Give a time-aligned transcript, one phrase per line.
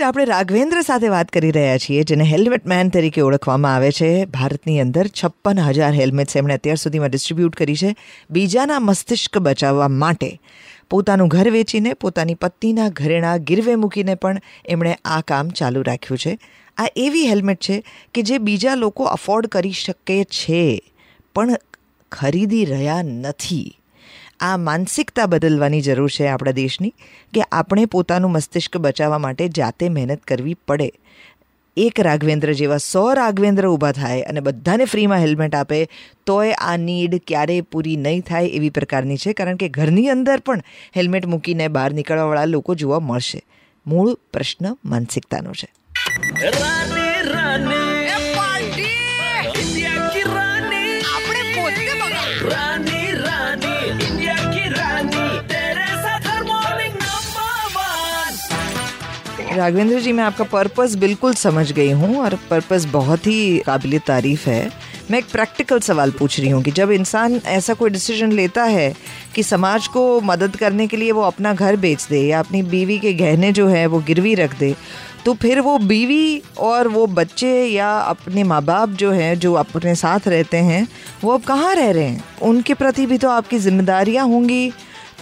[0.00, 4.24] Right આપણે રાઘવેન્દ્ર સાથે વાત કરી રહ્યા છીએ, જેને હેલ્મેટ મેન તરીકે ઓળખવામાં આવે છે.
[4.24, 7.94] ભારતની અંદર છપ્પન હજાર હેલ્મેટ્સ એમણે અત્યાર સુધીમાં ડિસ્ટ્રીબ્યુટ કરી છે,
[8.30, 10.40] બીજાના મસ્તિષ્ક બચાવવા માટે.
[10.90, 16.38] પોતાનું ઘર વેચીને પોતાની પત્નીના ઘરેણા ગીરવે મૂકીને પણ એમણે આ કામ ચાલુ રાખ્યું છે.
[16.76, 17.82] આ એવી હેલ્મેટ છે
[18.14, 20.92] કે જે બીજા લોકો અફોર્ડ કરી શકે છે,
[21.34, 21.58] પણ
[22.12, 23.79] ખરીદી રહ્યા નથી.
[24.40, 26.94] આ માનસિકતા બદલવાની જરૂર છે આપણા દેશની,
[27.34, 30.92] કે આપણે પોતાનું મસ્તિષ્ક બચાવવા માટે જાતે મહેનત કરવી પડે.
[31.76, 35.88] એક રાઘવેન્દ્ર જેવા સો રાઘવેન્દ્ર ઊભા થાય અને બધાને ફ્રીમાં હેલ્મેટ આપે,
[36.26, 40.62] તોય આ નીડ ક્યારેય પૂરી નહીં થાય એવી પ્રકારની છે, કારણ કે ઘરની અંદર પણ
[40.96, 43.42] હેલ્મેટ મૂકીને બહાર નીકળવાવાળા લોકો જોવા મળશે.
[43.86, 45.72] મૂળ પ્રશ્ન માનસિકતાનો છે.
[59.52, 64.48] राघवेंद्र जी, मैं आपका पर्पस बिल्कुल समझ गई हूँ और पर्पस बहुत ही काबिल तारीफ़
[64.50, 64.70] है।
[65.10, 68.92] मैं एक प्रैक्टिकल सवाल पूछ रही हूँ कि जब इंसान ऐसा कोई डिसीज़न लेता है
[69.34, 72.98] कि समाज को मदद करने के लिए वो अपना घर बेच दे या अपनी बीवी
[72.98, 74.74] के गहने जो है वो गिरवी रख दे
[75.24, 79.94] तो फिर वो बीवी और वो बच्चे या अपने माँ बाप जो हैं, जो अपने
[79.94, 80.88] साथ रहते हैं,
[81.24, 82.24] वो अब कहाँ रह रहे हैं?
[82.42, 84.72] उनके प्रति भी तो आपकी जिम्मेदारियाँ होंगी।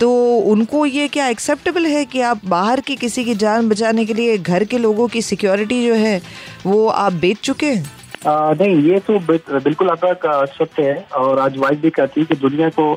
[0.00, 0.10] तो
[0.50, 4.36] उनको ये क्या एक्सेप्टेबल है कि आप बाहर की किसी की जान बचाने के लिए
[4.38, 6.20] घर के लोगों की सिक्योरिटी जो है,
[6.66, 7.90] वो आप बेच चुके हैं?
[8.26, 9.18] नहीं, ये तो
[9.58, 12.90] बिल्कुल आपका सत्य है और आज वाइफ भी कहती है कि दुनिया को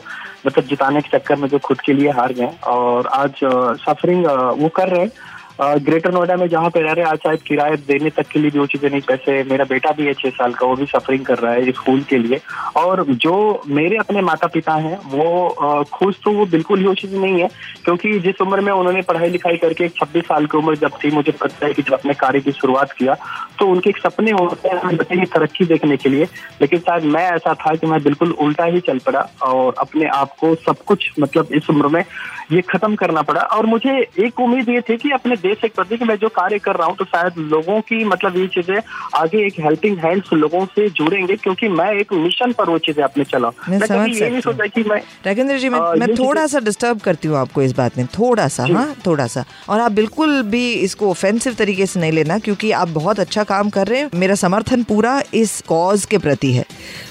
[0.47, 3.43] मतलब जिताने के चक्कर में जो खुद के लिए हार गए और आज
[3.81, 4.25] सफरिंग
[4.61, 5.11] वो कर रहे हैं।
[5.59, 8.59] ग्रेटर नोएडा में जहाँ पे रह रहे आज शायद किराए देने तक के लिए भी
[8.59, 11.37] वो चीज़ें नहीं, पैसे, मेरा बेटा भी है छह साल का, वो भी सफरिंग कर
[11.37, 12.39] रहा है स्कूल के लिए।
[12.77, 17.15] और जो मेरे अपने माता पिता हैं, वो खुश तो वो बिल्कुल ही वो चीज़
[17.15, 17.49] नहीं है,
[17.85, 21.11] क्योंकि जिस उम्र में उन्होंने पढ़ाई लिखाई करके एक छब्बीस साल की उम्र जब थी,
[21.11, 23.17] मुझे पता है कि जब अपने कार्य की शुरुआत किया
[23.59, 26.27] तो उनके एक सपने होते हैं बच्चे की तरक्की देखने के लिए,
[26.61, 30.35] लेकिन शायद मैं ऐसा था कि मैं बिल्कुल उल्टा ही चल पड़ा और अपने आप
[30.39, 32.03] को सब कुछ मतलब इस उम्र में
[32.51, 35.97] ये खत्म करना पड़ा। और मुझे एक उम्मीद ये थी कि अपने देश के प्रति
[35.97, 38.75] कि मैं जो कार्य कर रहा हूँ तो शायद लोगों की मतलब ये चीज़ें
[39.15, 43.23] आगे एक हेल्पिंग हैंड्स लोगों से जुड़ेंगे क्योंकि मैं एक मिशन पर वो चीज़ें अपने
[43.23, 46.59] चला मैं समझ ये नहीं सोचा कि मैं राजेंद्र जी मैं, आ, मैं थोड़ा सा
[46.59, 50.41] डिस्टर्ब करती हूँ आपको इस बात में थोड़ा सा हाँ थोड़ा सा। और आप बिल्कुल
[50.41, 54.09] भी इसको ऑफेंसिव तरीके से नहीं लेना क्योंकि आप बहुत अच्छा काम कर रहे हैं।
[54.15, 56.65] मेरा समर्थन पूरा इस कॉज के प्रति है।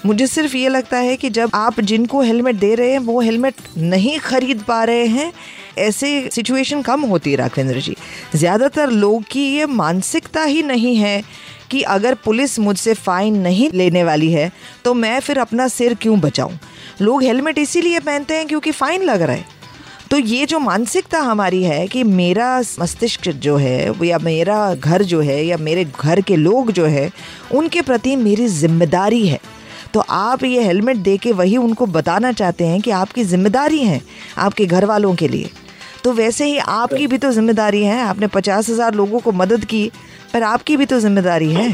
[0.06, 3.54] मुझे सिर्फ़ ये लगता है कि जब आप जिनको हेलमेट दे रहे हैं वो हेलमेट
[3.78, 5.32] नहीं खरीद पा रहे हैं
[5.80, 7.96] ऐसे सिचुएशन कम होती है, राघवेंद्र जी।
[8.34, 11.22] ज़्यादातर लोग की ये मानसिकता ही नहीं है
[11.70, 14.50] कि अगर पुलिस मुझसे फ़ाइन नहीं लेने वाली है
[14.84, 16.52] तो मैं फिर अपना सिर क्यों बचाऊं?
[17.00, 19.58] लोग हेलमेट इसीलिए पहनते हैं क्योंकि फ़ाइन लग रहा है।
[20.10, 25.20] तो ये जो मानसिकता हमारी है कि मेरा मस्तिष्क जो है, या मेरा घर जो
[25.20, 27.10] है, या मेरे घर के लोग जो है,
[27.52, 29.38] उनके प्रति मेरी ज़िम्मेदारी है।
[29.94, 34.00] तो आप ये हेलमेट दे के वही उनको बताना चाहते हैं कि आपकी ज़िम्मेदारी है
[34.38, 35.50] आपके घर वालों के लिए।
[36.05, 39.91] तो वैसे ही आपकी भी तो ज़िम्मेदारी है। आपने पचास हज़ार लोगों को मदद की
[40.33, 41.69] पर आपकी भी तो ज़िम्मेदारी है।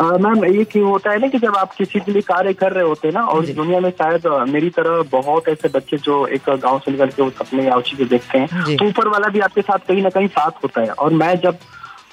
[0.00, 2.84] मैम ये क्यों होता है ना कि जब आप किसी के लिए कार्य कर रहे
[2.84, 6.78] होते हैं ना और दुनिया में शायद मेरी तरह बहुत ऐसे बच्चे जो एक गाँव
[6.78, 10.02] से निकल के उस अपने या देखते हैं तो ऊपर वाला भी आपके साथ कहीं
[10.02, 11.58] ना कहीं साथ होता है। और मैं जब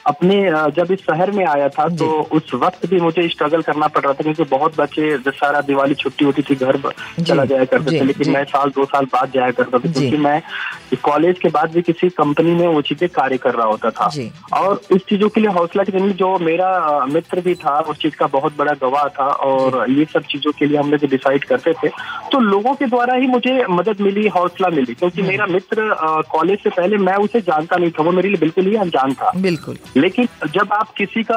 [0.08, 0.36] अपने
[0.76, 4.14] जब इस शहर में आया था तो उस वक्त भी मुझे स्ट्रगल करना पड़ रहा
[4.14, 6.78] था क्योंकि बहुत बच्चे सारा दिवाली छुट्टी होती थी घर
[7.24, 10.42] चला जाया करते थे लेकिन मैं साल दो साल बाद जाया करता था क्योंकि मैं
[11.04, 14.06] कॉलेज के बाद भी किसी कंपनी में वो चीज़ें कार्य कर रहा होता था।
[14.54, 18.28] और इस चीज़ों के लिए हौसला के जो मेरा मित्र भी था उस चीज़ का
[18.28, 21.88] बहुत बड़ा गवाह था और ये सब चीज़ों के लिए हम लोग डिसाइड करते थे।
[22.32, 25.94] तो लोगों के द्वारा ही मुझे मदद मिली हौसला मिली क्योंकि मेरा मित्र
[26.32, 29.32] कॉलेज से पहले मैं उसे जानता नहीं था वो मेरे लिए बिल्कुल ही अनजान था।
[29.38, 31.36] बिल्कुल। लेकिन जब आप किसी का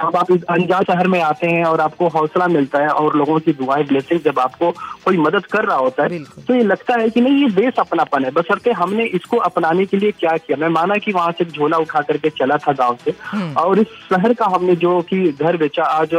[0.00, 3.38] अब आप इस अनजान शहर में आते हैं और आपको हौसला मिलता है और लोगों
[3.40, 4.70] की दुआएँ ब्लेसिंग जब आपको
[5.04, 8.24] कोई मदद कर रहा होता है तो ये लगता है कि नहीं ये देश अपनापन
[8.24, 10.56] है। बसरते हमने इसको अपनाने के लिए क्या किया?
[10.56, 13.86] मैं माना कि वहाँ से झोला उठा करके चला था गाँव से हम्म। और इस
[13.86, 16.14] शहर का हमने जो कि घर बेचा आज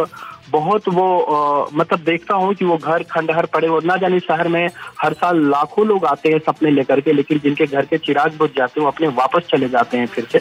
[0.52, 4.48] बहुत वो आ, मतलब देखता हूँ कि वो घर खंडहर पड़े और ना जाने शहर
[4.48, 4.70] में
[5.02, 8.50] हर साल लाखों लोग आते हैं सपने लेकर के लेकिन जिनके घर के चिराग बुझ
[8.58, 10.40] जाते हैं वो अपने वापस चले जाते हैं फिर से।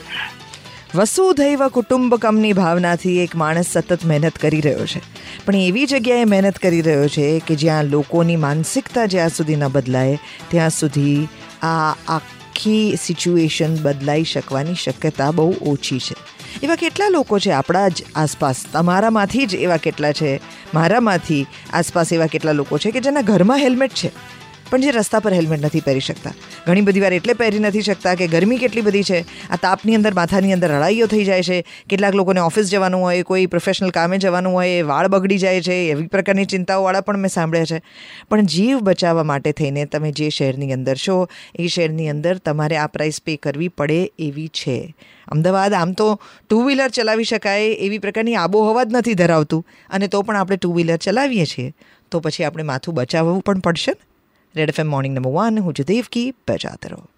[0.95, 5.01] વસુધૈવ કુટુંબકમની ભાવનાથી એક માણસ સતત મહેનત કરી રહ્યો છે.
[5.45, 10.19] પણ એવી જગ્યાએ મહેનત કરી રહ્યો છે કે જ્યાં લોકોની માનસિકતા જ્યાં સુધી ન બદલાય,
[10.49, 11.29] ત્યાં સુધી
[11.63, 16.15] આ આખી સિચ્યુએશન બદલાઈ શકવાની શક્યતા બહુ ઓછી છે.
[16.63, 18.57] એવા કેટલા લોકો છે આપણા જ આસપાસ?
[18.73, 20.41] તમારામાંથી જ એવા કેટલા છે?
[20.75, 24.40] મારામાંથી આસપાસ એવા કેટલા લોકો છે કે જેના ઘરમાં હેલ્મેટ છે?
[24.70, 26.32] પણ જે રસ્તા પર હેલ્મેટ નથી પહેરી શકતા.
[26.67, 29.20] ઘણી બધી વાર એટલે પહેરી નથી શકતા કે ગરમી કેટલી બધી છે,
[29.50, 33.46] આ તાપની અંદર, માથાની અંદર રડાઈઓ થઈ જાય છે, કેટલાક લોકોને ઓફિસ જવાનું હોય, કોઈ
[33.46, 37.82] પ્રોફેશનલ કામે જવાનું હોય વાળ બગડી જાય છે, એવી પ્રકારની ચિંતાઓવાળા પણ મેં સાંભળ્યા છે.
[38.28, 41.28] પણ જીવ બચાવવા માટે થઈને તમે જે શહેરની અંદર છો,
[41.58, 44.94] એ શહેરની અંદર તમારે આ પ્રાઇસ પે કરવી પડે એવી છે.
[45.28, 46.20] અમદાવાદ આમ તો
[46.50, 49.67] ટુ વ્હીલર ચલાવી શકાય એવી પ્રકારની આબોહવા જ નથી ધરાવતું.
[49.90, 51.75] અને તો પણ આપણે ટુ વ્હીલર ચલાવીએ છીએ.
[52.11, 54.10] તો પછી આપણે માથું બચાવવું પણ પડશે ને?
[54.56, 57.11] Red F M morning number one हूँ जुदेव की बजाते रहो।